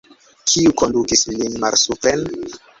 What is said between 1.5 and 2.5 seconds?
malsupren?